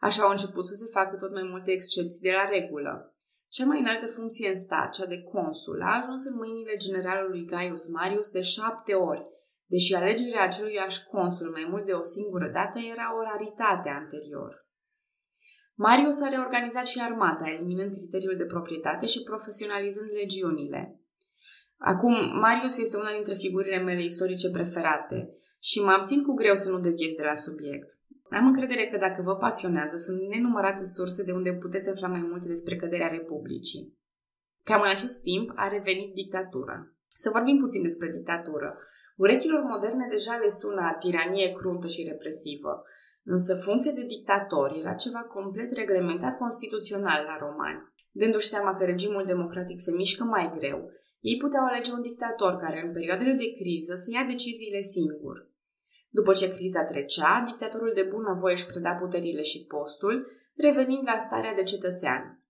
Așa 0.00 0.22
au 0.22 0.30
început 0.30 0.66
să 0.66 0.74
se 0.74 0.90
facă 0.92 1.16
tot 1.16 1.32
mai 1.32 1.46
multe 1.52 1.70
excepții 1.72 2.20
de 2.20 2.30
la 2.30 2.44
regulă. 2.48 3.12
Cea 3.48 3.64
mai 3.64 3.80
înaltă 3.80 4.06
funcție 4.06 4.48
în 4.48 4.56
stat, 4.56 4.92
cea 4.92 5.06
de 5.06 5.22
consul, 5.22 5.82
a 5.82 5.96
ajuns 5.96 6.24
în 6.24 6.34
mâinile 6.34 6.76
generalului 6.76 7.44
Gaius 7.44 7.88
Marius 7.88 8.30
de 8.30 8.40
șapte 8.40 8.94
ori, 8.94 9.26
deși 9.66 9.94
alegerea 9.94 10.42
aceluiași 10.44 11.04
consul 11.06 11.50
mai 11.50 11.66
mult 11.70 11.84
de 11.86 11.92
o 11.92 12.02
singură 12.02 12.48
dată 12.52 12.78
era 12.78 13.16
o 13.18 13.22
raritate 13.22 13.88
anterior. 13.88 14.66
Marius 15.74 16.20
a 16.22 16.28
reorganizat 16.28 16.86
și 16.86 17.00
armata, 17.00 17.48
eliminând 17.48 17.92
criteriul 17.96 18.36
de 18.36 18.44
proprietate 18.44 19.06
și 19.06 19.22
profesionalizând 19.22 20.08
legiunile. 20.20 21.00
Acum, 21.76 22.38
Marius 22.38 22.78
este 22.78 22.96
una 22.96 23.12
dintre 23.12 23.34
figurile 23.34 23.78
mele 23.78 24.02
istorice 24.02 24.50
preferate 24.50 25.34
și 25.58 25.80
mă 25.80 25.90
abțin 25.90 26.22
cu 26.22 26.32
greu 26.34 26.54
să 26.54 26.70
nu 26.70 26.78
deviez 26.80 27.14
de 27.14 27.22
la 27.22 27.34
subiect. 27.34 27.98
Am 28.30 28.46
încredere 28.46 28.86
că 28.86 28.96
dacă 28.96 29.22
vă 29.22 29.36
pasionează, 29.36 29.96
sunt 29.96 30.20
nenumărate 30.28 30.82
surse 30.82 31.24
de 31.24 31.32
unde 31.32 31.52
puteți 31.52 31.90
afla 31.90 32.08
mai 32.08 32.24
multe 32.30 32.48
despre 32.48 32.76
căderea 32.76 33.08
Republicii. 33.08 33.96
Cam 34.64 34.80
în 34.80 34.88
acest 34.88 35.20
timp 35.20 35.52
a 35.54 35.68
revenit 35.68 36.12
dictatura. 36.14 36.92
Să 37.08 37.30
vorbim 37.30 37.56
puțin 37.56 37.82
despre 37.82 38.08
dictatură. 38.08 38.78
Urechilor 39.16 39.62
moderne 39.62 40.06
deja 40.10 40.38
le 40.42 40.48
sună 40.48 40.80
a 40.80 40.96
tiranie 40.98 41.52
cruntă 41.52 41.86
și 41.86 42.08
represivă. 42.10 42.82
însă 43.24 43.54
funcția 43.54 43.92
de 43.92 44.04
dictator 44.04 44.72
era 44.80 44.94
ceva 44.94 45.22
complet 45.22 45.70
reglementat 45.72 46.38
constituțional 46.38 47.24
la 47.24 47.36
romani. 47.46 47.92
Dându-și 48.10 48.48
seama 48.48 48.74
că 48.74 48.84
regimul 48.84 49.24
democratic 49.26 49.80
se 49.80 49.92
mișcă 49.94 50.24
mai 50.24 50.52
greu, 50.58 50.90
ei 51.20 51.36
puteau 51.36 51.64
alege 51.64 51.92
un 51.92 52.02
dictator 52.02 52.56
care 52.56 52.82
în 52.84 52.92
perioadele 52.92 53.32
de 53.32 53.52
criză 53.60 53.94
să 53.94 54.08
ia 54.10 54.24
deciziile 54.26 54.80
singur. 54.80 55.47
După 56.08 56.32
ce 56.32 56.54
criza 56.54 56.84
trecea, 56.84 57.42
dictatorul 57.46 57.92
de 57.94 58.02
bunăvoie 58.02 58.54
își 58.54 58.66
preda 58.66 58.92
puterile 58.94 59.42
și 59.42 59.64
postul, 59.66 60.30
revenind 60.56 61.02
la 61.04 61.18
starea 61.18 61.54
de 61.54 61.62
cetățean. 61.62 62.42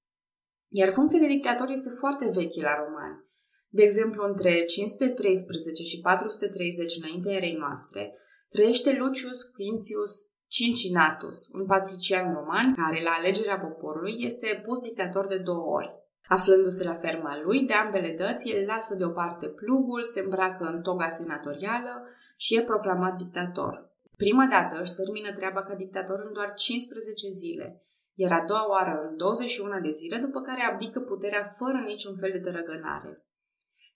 Iar 0.69 0.91
funcția 0.91 1.19
de 1.19 1.27
dictator 1.27 1.71
este 1.71 1.91
foarte 2.01 2.29
veche 2.29 2.61
la 2.61 2.75
romani. 2.85 3.27
De 3.69 3.83
exemplu, 3.83 4.25
între 4.25 4.65
513 4.65 5.83
și 5.83 6.01
430 6.01 6.97
înaintea 6.97 7.33
erei 7.33 7.57
noastre, 7.57 8.15
trăiește 8.49 8.97
Lucius 8.99 9.43
Quintius 9.43 10.13
Cincinnatus, 10.47 11.49
un 11.53 11.67
patrician 11.67 12.35
roman 12.35 12.75
care, 12.75 13.03
la 13.03 13.11
alegerea 13.11 13.59
poporului, 13.59 14.15
este 14.19 14.61
pus 14.65 14.83
dictator 14.83 15.27
de 15.27 15.39
două 15.39 15.65
ori. 15.79 15.91
Aflându-se 16.29 16.85
la 16.85 16.95
ferma 16.95 17.41
lui, 17.43 17.63
de 17.63 17.73
ambele 17.73 18.15
dăți, 18.19 18.49
el 18.51 18.67
lasă 18.67 18.95
deoparte 18.95 19.47
plugul, 19.47 20.03
se 20.03 20.21
îmbracă 20.21 20.65
în 20.65 20.83
toga 20.83 21.09
senatorială 21.09 22.09
și 22.37 22.57
e 22.57 22.63
proclamat 22.63 23.17
dictator. 23.17 23.91
Prima 24.17 24.47
dată 24.47 24.81
își 24.81 24.95
termină 24.95 25.33
treaba 25.33 25.63
ca 25.63 25.75
dictator 25.75 26.23
în 26.27 26.33
doar 26.33 26.55
15 26.55 27.29
zile, 27.29 27.81
iar 28.15 28.33
a 28.33 28.45
doua 28.47 28.69
oară 28.69 29.09
în 29.09 29.17
21 29.17 29.81
de 29.81 29.91
zile, 29.91 30.17
după 30.19 30.41
care 30.41 30.63
abdică 30.63 31.01
puterea 31.01 31.43
fără 31.43 31.79
niciun 31.87 32.17
fel 32.17 32.31
de 32.33 32.39
tărăgănare. 32.39 33.23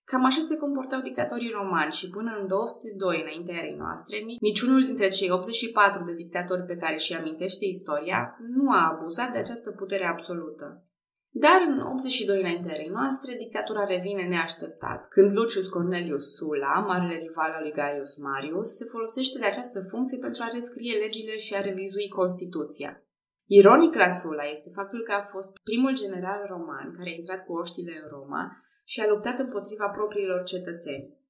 Cam 0.05 0.25
așa 0.25 0.41
se 0.41 0.57
comportau 0.57 1.01
dictatorii 1.01 1.57
romani 1.61 1.93
și 1.93 2.11
până 2.11 2.37
în 2.41 2.47
202 2.47 3.21
înaintea 3.21 3.55
erei 3.55 3.75
noastre, 3.75 4.17
niciunul 4.41 4.85
dintre 4.85 5.09
cei 5.09 5.31
84 5.31 6.05
de 6.05 6.15
dictatori 6.15 6.63
pe 6.63 6.77
care 6.77 6.97
și 6.97 7.15
amintește 7.15 7.65
istoria 7.65 8.37
nu 8.49 8.71
a 8.71 8.89
abuzat 8.89 9.33
de 9.33 9.39
această 9.39 9.71
putere 9.71 10.07
absolută. 10.07 10.87
Dar 11.35 11.61
în 11.69 11.81
82 11.81 12.41
înaintea 12.41 12.73
erei 12.75 12.89
noastre, 12.89 13.37
dictatura 13.37 13.85
revine 13.85 14.29
neașteptat, 14.29 15.09
când 15.09 15.33
Lucius 15.33 15.69
Cornelius 15.69 16.35
Sulla, 16.35 16.85
marele 16.87 17.17
rival 17.17 17.51
al 17.51 17.63
lui 17.63 17.73
Gaius 17.73 18.17
Marius, 18.17 18.69
se 18.77 18.85
folosește 18.85 19.39
de 19.39 19.45
această 19.45 19.81
funcție 19.91 20.19
pentru 20.19 20.43
a 20.43 20.53
rescrie 20.53 20.99
legile 20.99 21.37
și 21.37 21.55
a 21.55 21.61
revizui 21.61 22.09
Constituția. 22.09 23.03
Ironic 23.47 23.95
la 23.95 24.11
Sulla 24.11 24.45
este 24.45 24.71
faptul 24.75 25.03
că 25.03 25.13
a 25.13 25.23
fost 25.23 25.51
primul 25.63 25.95
general 25.95 26.41
roman 26.49 26.93
care 26.97 27.09
a 27.11 27.19
intrat 27.21 27.45
cu 27.45 27.53
oștile 27.53 28.01
în 28.03 28.09
Roma 28.09 28.45
și 28.85 29.01
a 29.01 29.09
luptat 29.09 29.39
împotriva 29.39 29.89
propriilor 29.89 30.43
cetățeni. 30.43 31.22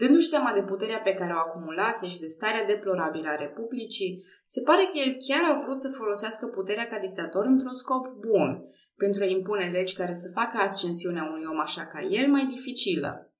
Dându-și 0.00 0.32
seama 0.32 0.52
de 0.52 0.62
puterea 0.62 1.00
pe 1.00 1.14
care 1.14 1.32
o 1.34 1.38
acumulase 1.38 2.08
și 2.08 2.20
de 2.20 2.26
starea 2.26 2.64
deplorabilă 2.66 3.28
a 3.28 3.42
Republicii, 3.46 4.24
se 4.46 4.60
pare 4.62 4.84
că 4.84 4.98
el 4.98 5.16
chiar 5.26 5.44
a 5.50 5.60
vrut 5.64 5.80
să 5.80 5.96
folosească 5.98 6.46
puterea 6.46 6.86
ca 6.86 6.98
dictator 6.98 7.44
într-un 7.44 7.74
scop 7.74 8.06
bun, 8.06 8.50
pentru 8.96 9.22
a 9.22 9.26
impune 9.26 9.70
legi 9.70 9.96
care 9.96 10.14
să 10.14 10.28
facă 10.34 10.56
ascensiunea 10.58 11.24
unui 11.24 11.44
om 11.52 11.60
așa 11.60 11.84
ca 11.86 12.00
el 12.00 12.26
mai 12.30 12.46
dificilă. 12.46 13.32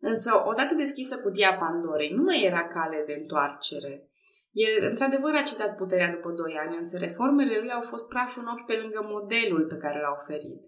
Însă, 0.00 0.30
odată 0.44 0.74
deschisă 0.74 1.18
cutia 1.18 1.56
Pandorei, 1.56 2.10
nu 2.10 2.22
mai 2.22 2.42
era 2.42 2.66
cale 2.66 3.02
de 3.06 3.14
întoarcere. 3.16 4.08
El, 4.50 4.74
într-adevăr, 4.90 5.34
a 5.34 5.42
cedat 5.42 5.76
puterea 5.76 6.14
după 6.14 6.30
doi 6.30 6.54
ani, 6.64 6.76
însă 6.76 6.98
reformele 6.98 7.58
lui 7.58 7.70
au 7.70 7.82
fost 7.82 8.08
praf 8.08 8.36
în 8.36 8.46
ochi 8.52 8.66
pe 8.66 8.78
lângă 8.82 9.00
modelul 9.14 9.66
pe 9.66 9.76
care 9.76 10.00
l-a 10.00 10.16
oferit. 10.20 10.62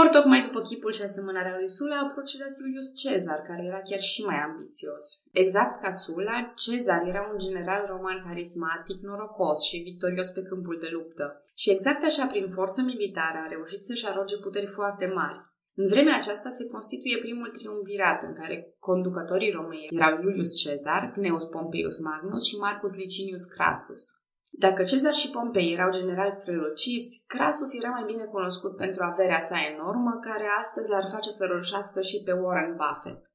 Ori 0.00 0.10
tocmai 0.16 0.40
după 0.42 0.60
chipul 0.60 0.92
și 0.92 1.02
asemănarea 1.02 1.56
lui 1.58 1.68
Sula 1.68 1.98
a 2.00 2.12
procedat 2.14 2.52
Iulius 2.60 2.88
Cezar, 3.00 3.40
care 3.48 3.62
era 3.64 3.80
chiar 3.88 4.00
și 4.00 4.24
mai 4.24 4.38
ambițios. 4.48 5.04
Exact 5.30 5.80
ca 5.82 5.90
Sula, 5.90 6.52
Cezar 6.62 7.02
era 7.06 7.28
un 7.32 7.38
general 7.38 7.82
roman 7.86 8.18
carismatic, 8.26 8.98
norocos 9.02 9.58
și 9.68 9.86
victorios 9.88 10.28
pe 10.28 10.42
câmpul 10.42 10.76
de 10.80 10.88
luptă. 10.90 11.42
Și 11.54 11.70
exact 11.70 12.02
așa, 12.04 12.26
prin 12.26 12.50
forță 12.50 12.80
militară, 12.82 13.38
a 13.44 13.46
reușit 13.54 13.82
să-și 13.82 14.06
aroge 14.06 14.36
puteri 14.38 14.66
foarte 14.66 15.06
mari. 15.06 15.40
În 15.74 15.86
vremea 15.86 16.16
aceasta 16.16 16.50
se 16.50 16.66
constituie 16.66 17.18
primul 17.18 17.48
triumvirat 17.48 18.22
în 18.22 18.34
care 18.34 18.76
conducătorii 18.78 19.50
romei 19.50 19.86
erau 19.90 20.22
Iulius 20.22 20.56
Cezar, 20.56 21.10
Cneus 21.14 21.44
Pompeius 21.44 21.98
Magnus 22.00 22.44
și 22.48 22.56
Marcus 22.56 22.96
Licinius 22.96 23.44
Crassus. 23.44 24.21
Dacă 24.54 24.82
Cezar 24.82 25.14
și 25.14 25.30
Pompei 25.30 25.72
erau 25.72 25.90
generali 25.90 26.30
străluciți, 26.30 27.24
Crasus 27.26 27.74
era 27.74 27.90
mai 27.90 28.04
bine 28.06 28.24
cunoscut 28.24 28.76
pentru 28.76 29.02
averea 29.04 29.38
sa 29.38 29.56
enormă, 29.72 30.18
care 30.20 30.46
astăzi 30.58 30.90
l-ar 30.90 31.06
face 31.14 31.30
să 31.30 31.44
roșească 31.46 32.00
și 32.00 32.22
pe 32.24 32.32
Warren 32.32 32.76
Buffett. 32.80 33.30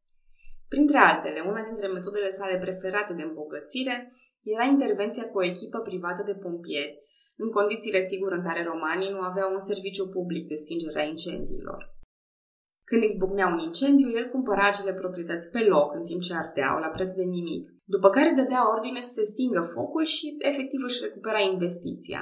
Printre 0.67 0.97
altele, 0.97 1.39
una 1.39 1.63
dintre 1.63 1.87
metodele 1.87 2.29
sale 2.29 2.57
preferate 2.57 3.13
de 3.13 3.23
îmbogățire 3.23 4.13
era 4.43 4.63
intervenția 4.63 5.29
cu 5.29 5.37
o 5.37 5.43
echipă 5.43 5.79
privată 5.79 6.23
de 6.25 6.35
pompieri, 6.35 6.97
în 7.37 7.49
condițiile 7.49 7.99
sigur 7.99 8.31
în 8.31 8.43
care 8.43 8.63
romanii 8.63 9.09
nu 9.09 9.19
aveau 9.19 9.51
un 9.51 9.59
serviciu 9.59 10.09
public 10.09 10.47
de 10.47 10.55
stingere 10.55 10.99
a 11.01 11.03
incendiilor. 11.03 11.96
Când 12.89 13.03
izbucnea 13.03 13.47
un 13.53 13.59
incendiu, 13.67 14.09
el 14.19 14.25
cumpăra 14.33 14.65
acele 14.67 14.93
proprietăți 15.01 15.51
pe 15.51 15.61
loc, 15.73 15.89
în 15.99 16.03
timp 16.09 16.21
ce 16.21 16.33
ardeau, 16.35 16.75
la 16.83 16.89
preț 16.95 17.11
de 17.19 17.25
nimic, 17.37 17.63
după 17.93 18.09
care 18.09 18.37
dădea 18.39 18.69
ordine 18.73 19.01
să 19.01 19.11
se 19.13 19.23
stingă 19.23 19.61
focul 19.61 20.05
și 20.15 20.35
efectiv 20.49 20.81
își 20.83 21.03
recupera 21.05 21.39
investiția. 21.39 22.21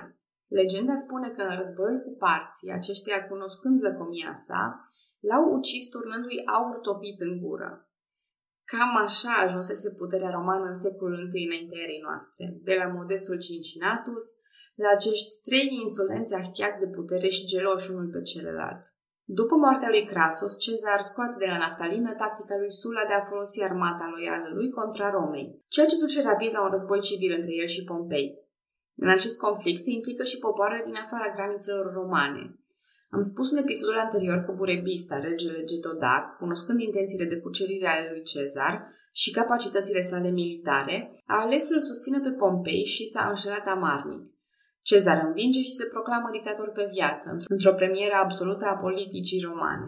Legenda 0.60 0.95
spune 0.95 1.29
că 1.29 1.41
în 1.41 1.55
războiul 1.55 2.00
cu 2.05 2.12
parții, 2.25 2.72
aceștia, 2.79 3.27
cunoscând 3.29 3.77
lăcomia 3.88 4.34
sa, 4.45 4.62
l-au 5.27 5.43
ucis 5.57 5.86
turnându-i 5.89 6.45
aur 6.55 6.75
topit 6.88 7.19
în 7.27 7.34
gură. 7.41 7.69
Cam 8.72 8.93
așa 9.05 9.34
ajunsese 9.45 9.89
puterea 10.01 10.36
romană 10.38 10.65
în 10.67 10.79
secolul 10.86 11.29
I 11.39 11.45
înaintea 11.48 11.84
erei 11.86 12.01
noastre, 12.07 12.45
de 12.67 12.74
la 12.81 12.88
modestul 12.98 13.38
Cincinnatus 13.48 14.25
la 14.84 14.89
acești 14.95 15.41
trei 15.48 15.69
insolenți 15.84 16.34
ahtiați 16.34 16.81
de 16.84 16.88
putere 16.98 17.27
și 17.27 17.48
geloși 17.51 17.91
unul 17.91 18.10
pe 18.13 18.22
celălalt. 18.22 18.95
După 19.27 19.55
moartea 19.55 19.89
lui 19.89 20.05
Crasus, 20.05 20.60
Cezar 20.60 21.01
scoate 21.01 21.36
de 21.39 21.46
la 21.46 21.58
naftalină 21.58 22.13
tactica 22.13 22.55
lui 22.58 22.72
Sula 22.72 23.03
de 23.08 23.13
a 23.13 23.27
folosi 23.29 23.63
armata 23.63 24.08
loială 24.13 24.48
lui 24.53 24.70
contra 24.70 25.10
Romei, 25.10 25.63
ceea 25.67 25.86
ce 25.86 25.98
duce 26.00 26.22
rapid 26.22 26.51
la 26.53 26.62
un 26.63 26.70
război 26.70 27.00
civil 27.00 27.34
între 27.36 27.53
el 27.62 27.67
și 27.67 27.84
Pompei. 27.84 28.27
În 28.96 29.10
acest 29.10 29.38
conflict 29.39 29.82
se 29.84 29.91
implică 29.91 30.24
și 30.24 30.39
popoarele 30.39 30.84
din 30.86 30.96
afara 30.96 31.34
granițelor 31.36 31.94
romane. 31.94 32.60
Am 33.10 33.20
spus 33.20 33.51
în 33.51 33.58
episodul 33.58 33.98
anterior 33.98 34.38
că 34.44 34.51
Burebista, 34.51 35.20
regele 35.20 35.63
Getodac, 35.63 36.38
cunoscând 36.38 36.79
intențiile 36.79 37.25
de 37.25 37.39
cucerire 37.39 37.88
ale 37.88 38.10
lui 38.12 38.24
Cezar 38.24 38.88
și 39.12 39.32
capacitățile 39.32 40.01
sale 40.01 40.29
militare, 40.29 41.22
a 41.25 41.41
ales 41.41 41.65
să-l 41.65 41.82
susțină 41.82 42.20
pe 42.22 42.32
Pompei 42.32 42.86
și 42.86 43.08
s-a 43.08 43.27
înșelat 43.27 43.67
amarnic. 43.67 44.35
Cezar 44.89 45.18
învinge 45.27 45.62
și 45.62 45.77
se 45.80 45.86
proclamă 45.94 46.30
dictator 46.32 46.70
pe 46.77 46.86
viață, 46.96 47.27
într-o 47.54 47.74
premieră 47.80 48.15
absolută 48.15 48.65
a 48.65 48.82
politicii 48.86 49.46
romane. 49.50 49.88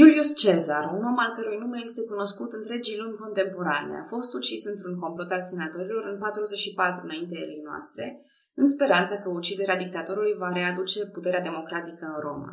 Iulius 0.00 0.30
Cezar, 0.42 0.84
un 0.96 1.04
om 1.10 1.18
al 1.24 1.32
cărui 1.36 1.58
nume 1.64 1.78
este 1.82 2.02
cunoscut 2.10 2.50
întregii 2.52 3.00
lumi 3.00 3.20
contemporane, 3.22 3.94
a 3.96 4.04
fost 4.14 4.34
ucis 4.34 4.62
într-un 4.72 4.94
complot 5.02 5.30
al 5.30 5.42
senatorilor 5.42 6.04
în 6.12 6.18
44 6.18 7.00
înainte 7.04 7.34
erei 7.44 7.62
noastre, 7.68 8.04
în 8.54 8.66
speranța 8.66 9.16
că 9.22 9.28
uciderea 9.28 9.76
dictatorului 9.76 10.34
va 10.42 10.50
readuce 10.60 11.06
puterea 11.06 11.46
democratică 11.48 12.04
în 12.14 12.20
Roma. 12.26 12.52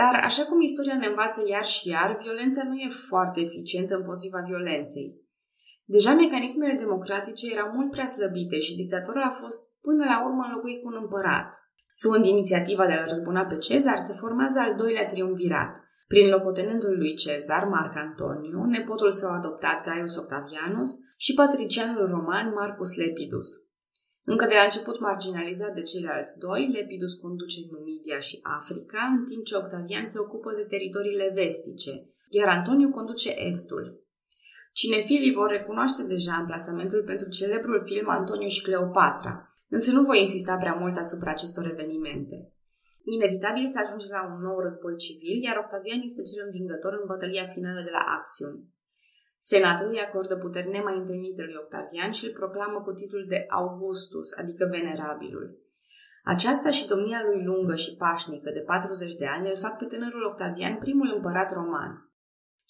Dar, 0.00 0.14
așa 0.28 0.42
cum 0.44 0.60
istoria 0.60 0.96
ne 0.98 1.06
învață 1.06 1.40
iar 1.46 1.64
și 1.64 1.88
iar, 1.88 2.16
violența 2.22 2.62
nu 2.64 2.74
e 2.74 2.88
foarte 3.08 3.40
eficientă 3.40 3.94
împotriva 3.94 4.40
violenței. 4.46 5.08
Deja 5.94 6.12
mecanismele 6.14 6.74
democratice 6.84 7.52
erau 7.54 7.68
mult 7.76 7.90
prea 7.90 8.06
slăbite 8.06 8.58
și 8.58 8.76
dictatorul 8.76 9.22
a 9.22 9.38
fost 9.42 9.60
până 9.86 10.04
la 10.04 10.24
urmă 10.26 10.42
înlocuit 10.46 10.80
cu 10.82 10.88
un 10.88 10.98
împărat. 11.02 11.50
Luând 12.04 12.24
inițiativa 12.24 12.86
de 12.86 12.92
a-l 12.92 13.08
răzbuna 13.08 13.44
pe 13.44 13.56
Cezar, 13.56 13.98
se 13.98 14.12
formează 14.12 14.58
al 14.58 14.74
doilea 14.76 15.06
triumvirat. 15.06 15.72
Prin 16.08 16.28
locotenentul 16.28 16.96
lui 16.96 17.14
Cezar, 17.14 17.64
Marc 17.64 17.96
Antoniu, 17.96 18.64
nepotul 18.64 19.10
său 19.10 19.30
adoptat 19.30 19.84
Gaius 19.84 20.16
Octavianus 20.16 20.90
și 21.16 21.34
patricianul 21.34 22.06
roman 22.06 22.52
Marcus 22.54 22.94
Lepidus. 22.96 23.48
Încă 24.24 24.44
de 24.46 24.54
la 24.54 24.62
început 24.62 25.00
marginalizat 25.00 25.72
de 25.74 25.82
ceilalți 25.82 26.38
doi, 26.38 26.70
Lepidus 26.76 27.14
conduce 27.14 27.60
Numidia 27.70 28.18
și 28.18 28.38
Africa, 28.42 29.02
în 29.18 29.24
timp 29.24 29.44
ce 29.44 29.56
Octavian 29.56 30.04
se 30.04 30.18
ocupă 30.18 30.52
de 30.56 30.62
teritoriile 30.62 31.30
vestice, 31.34 31.92
iar 32.28 32.48
Antoniu 32.48 32.90
conduce 32.90 33.30
estul. 33.50 34.08
Cinefilii 34.72 35.34
vor 35.34 35.48
recunoaște 35.48 36.02
deja 36.02 36.34
amplasamentul 36.34 37.02
pentru 37.02 37.28
celebrul 37.28 37.82
film 37.84 38.08
Antoniu 38.08 38.48
și 38.48 38.62
Cleopatra, 38.62 39.50
Însă 39.76 39.90
nu 39.92 40.02
voi 40.02 40.20
insista 40.20 40.56
prea 40.56 40.74
mult 40.74 40.96
asupra 40.96 41.30
acestor 41.30 41.66
evenimente. 41.66 42.52
Inevitabil 43.04 43.66
se 43.66 43.78
ajunge 43.80 44.06
la 44.16 44.22
un 44.32 44.40
nou 44.42 44.58
război 44.60 44.96
civil, 44.96 45.42
iar 45.42 45.56
Octavian 45.56 46.00
este 46.02 46.22
cel 46.22 46.44
învingător 46.44 46.92
în 46.92 47.06
bătălia 47.06 47.44
finală 47.44 47.80
de 47.84 47.90
la 47.90 48.02
Axium. 48.18 48.54
Senatul 49.38 49.88
îi 49.88 50.04
acordă 50.06 50.36
puteri 50.36 50.68
nemai 50.68 50.96
întâlnite 50.96 51.42
lui 51.42 51.60
Octavian 51.62 52.10
și 52.10 52.26
îl 52.26 52.32
proclamă 52.32 52.80
cu 52.82 52.92
titlul 52.92 53.24
de 53.28 53.44
Augustus, 53.48 54.36
adică 54.36 54.68
venerabilul. 54.70 55.46
Aceasta 56.24 56.70
și 56.70 56.88
domnia 56.88 57.20
lui 57.24 57.44
lungă 57.44 57.74
și 57.74 57.96
pașnică 57.96 58.50
de 58.50 58.60
40 58.60 59.14
de 59.14 59.26
ani 59.26 59.48
îl 59.48 59.56
fac 59.56 59.78
pe 59.78 59.84
tânărul 59.84 60.24
Octavian 60.24 60.78
primul 60.78 61.12
împărat 61.14 61.52
roman. 61.52 62.09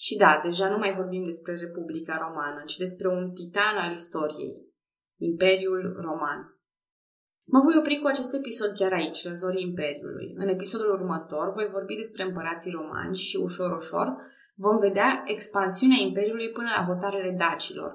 Și 0.07 0.14
da, 0.16 0.40
deja 0.42 0.66
nu 0.69 0.78
mai 0.78 0.95
vorbim 1.00 1.25
despre 1.25 1.52
Republica 1.66 2.14
Romană, 2.25 2.61
ci 2.66 2.76
despre 2.76 3.09
un 3.09 3.25
titan 3.38 3.76
al 3.85 3.92
istoriei, 3.92 4.54
Imperiul 5.16 5.83
Roman. 6.07 6.40
Mă 7.52 7.61
voi 7.64 7.75
opri 7.78 8.00
cu 8.00 8.07
acest 8.07 8.33
episod 8.35 8.71
chiar 8.78 8.92
aici, 8.92 9.25
la 9.25 9.35
zorii 9.42 9.69
Imperiului. 9.71 10.28
În 10.42 10.49
episodul 10.49 10.90
următor 10.99 11.52
voi 11.52 11.66
vorbi 11.76 11.95
despre 12.02 12.23
împărații 12.23 12.76
romani 12.78 13.16
și 13.16 13.37
ușor, 13.37 13.71
ușor 13.83 14.09
vom 14.54 14.76
vedea 14.76 15.23
expansiunea 15.35 16.00
Imperiului 16.00 16.50
până 16.50 16.71
la 16.76 16.85
hotarele 16.88 17.33
dacilor, 17.45 17.92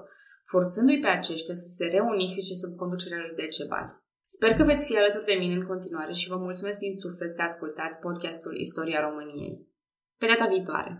forțându-i 0.51 0.99
pe 0.99 1.07
aceștia 1.07 1.55
să 1.55 1.67
se 1.77 1.85
reunifice 1.85 2.53
sub 2.53 2.75
conducerea 2.75 3.23
lui 3.23 3.35
Decebal. 3.35 3.85
Sper 4.25 4.51
că 4.55 4.63
veți 4.63 4.85
fi 4.87 4.97
alături 4.97 5.29
de 5.31 5.39
mine 5.41 5.55
în 5.55 5.67
continuare 5.71 6.11
și 6.11 6.29
vă 6.31 6.37
mulțumesc 6.37 6.79
din 6.79 6.91
suflet 6.91 7.31
că 7.35 7.41
ascultați 7.41 7.99
podcastul 7.99 8.59
Istoria 8.59 8.99
României. 9.07 9.53
Pe 10.17 10.25
data 10.25 10.47
viitoare! 10.47 10.91